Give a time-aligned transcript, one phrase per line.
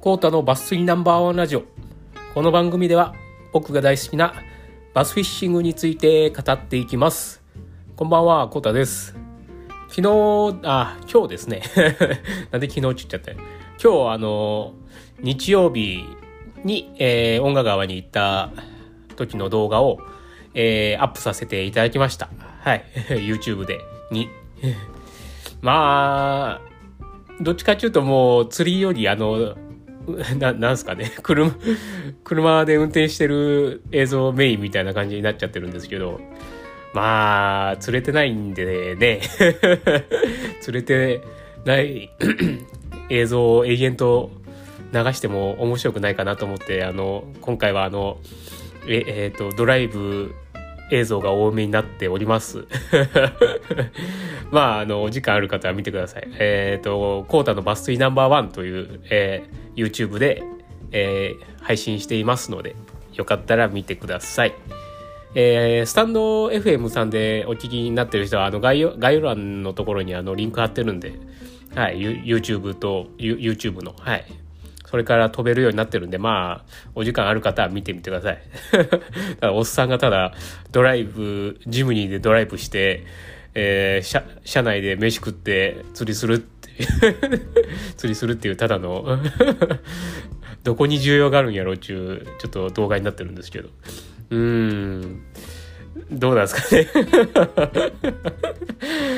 [0.00, 1.64] コータのバス釣りナンバーワンラジオ。
[2.32, 3.14] この番組では
[3.52, 4.32] 僕が大好きな
[4.94, 7.42] バスフィッシングについて語っていきます。
[7.96, 9.14] こんばんは、コータです。
[9.90, 11.60] 昨日、あ、今日ですね。
[12.50, 13.42] なんで昨日って言っちゃった今
[14.08, 14.72] 日、あの、
[15.20, 16.02] 日曜日
[16.64, 18.52] に、えー、音楽川に行った
[19.16, 19.98] 時の動画を、
[20.54, 22.30] えー、アップさせていただきました。
[22.60, 22.86] はい。
[23.20, 23.78] YouTube で、
[24.10, 24.30] に。
[25.60, 29.56] まあ、どっちかっていうともう釣りよりあの、
[30.38, 31.54] な、なんすかね、 車、
[32.24, 36.20] 車で運転してる映像メインみたいな感じになっちゃってるんですけど、
[36.92, 39.20] まあ、釣れてないんでね、
[40.60, 41.22] 釣れて
[41.64, 42.10] ない
[43.10, 44.30] 映像を永遠と
[44.92, 48.18] 流しても面白くないかなと思って、あの、今回はあの、
[48.86, 50.34] え、えっ、と、ドライブ
[50.90, 52.66] 映像が多めになっております。
[54.50, 56.28] まあ、あの、お時間ある方は見てください。
[56.38, 60.42] えっ、と、コータのバス釣りナンバーワンという、えー YouTube で、
[60.92, 62.74] えー配信していますので、
[63.14, 64.54] よかったら見てください。
[65.34, 71.12] えースタンド FM さんでお聞きになってる人は、あの概要、概要欄のところにあのリンク貼ってるんで、
[71.74, 74.24] はい、ユ YouTube と、ユ YouTube の、はい。
[74.90, 78.42] それから飛べるようになってるんで、まあ、お時間ある方は見てみてください。
[79.40, 80.34] た だおっさんがただ、
[80.72, 83.04] ドライブ、ジムニーでドライブして、
[83.54, 87.40] えー車、車内で飯食って釣りするっていう、
[87.96, 89.20] 釣りするっていうただの、
[90.64, 93.68] どこに需要があるんやろうっていう、ちょっと動画になってるんですけど。
[94.30, 95.22] うーん。
[96.10, 96.88] どうなんですかね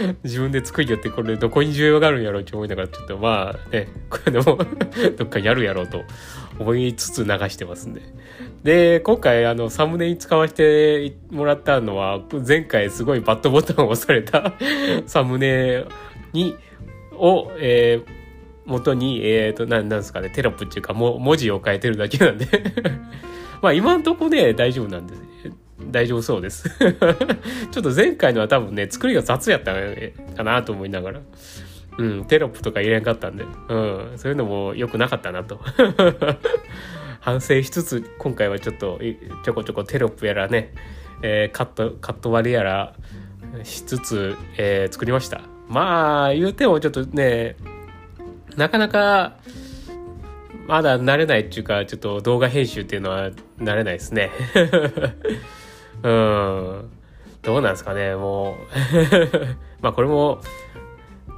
[0.24, 4.58] 自分で作りよってこれどこに需要があるんやろうって思いながらちょっとまあねこれでも
[5.16, 6.02] どっかにあるやろうと
[6.58, 8.02] 思いつつ流してますんで。
[8.62, 14.52] で今回あのサムネに使わせてもらったのは前回すごいバットボタンを押された
[15.06, 15.84] サムネ
[16.32, 16.56] に
[17.12, 18.20] を、えー
[18.70, 22.46] 元に、えー、と、なんですかね、テロップっていうか、も文字を変えてるだけなんで。
[23.60, 25.20] まあ今んとこね、大丈夫なんです。
[25.90, 26.68] 大丈夫そうです。
[27.70, 29.74] ちょっと前回のは多分ね、作りが雑やった
[30.36, 31.20] かなと思いながら。
[31.98, 33.44] うん、テロップとか入れんかったんで。
[33.44, 35.60] うん、そういうのも良くなかったなと。
[37.20, 38.98] 反省しつつ、今回はちょっと、
[39.44, 40.72] ちょこちょこテロップやらね、
[41.22, 42.94] えーカット、カット割りやら
[43.62, 45.42] しつつ、えー作りました。
[45.68, 47.56] まあ、言うてもちょっとね、
[48.56, 49.36] なかなか、
[50.66, 54.30] まだ慣れないっていうか、ちょっと動画編集っていうのは慣れないですね。
[56.02, 56.90] うん。
[57.42, 58.56] どうなんですかね、もう。
[59.80, 60.40] まあこれも、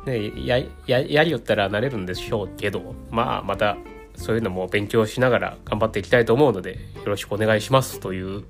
[0.06, 3.76] ね、や、や、やりよったら慣れるんでしょうけど、まあまた、
[4.14, 8.44] そういうのも勉強しながら頑張っていきたいと思うので、よろしくお願いしますという、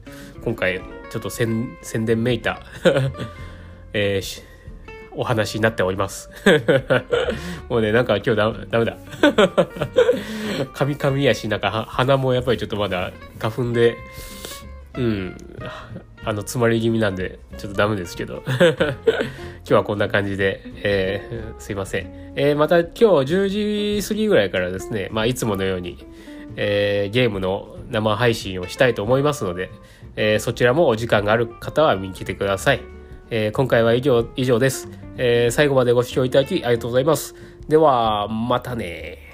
[0.45, 0.81] 今回、
[1.11, 2.61] ちょっと宣宣伝めいた、
[3.93, 4.53] えー
[5.15, 6.31] お話になっております。
[7.69, 8.97] もうね、なんか今日だダメだ。
[10.73, 13.97] カミカミやし、なんか鼻もやっぱりちょっとまだ花粉で、
[14.97, 15.36] うん、
[16.25, 18.42] あの、詰まり気味なんで、ちょっとダメですけど。
[19.64, 22.32] 今日はこんな感じで、えーすいません。
[22.36, 26.04] えーまた今日10時過ぎぐらいからですね、まあいつものように、
[26.56, 29.70] えーゲームの生配信をしたいと思いますので、
[30.16, 32.80] えそちらもお時間がある方は見に来てください。
[33.30, 37.34] え今回は以上以上です、え最後までご視聴いただきありがとうございます。
[37.69, 39.31] では、またね